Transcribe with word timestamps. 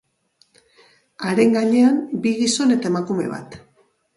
Haren 1.27 1.53
gainean, 1.57 1.99
bi 2.25 2.33
gizon 2.41 2.77
eta 2.79 2.93
emakume 2.93 3.29
bat. 3.37 3.61